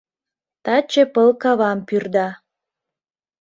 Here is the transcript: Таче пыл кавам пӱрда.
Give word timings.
Таче 0.63 1.03
пыл 1.13 1.29
кавам 1.43 1.79
пӱрда. 1.87 2.27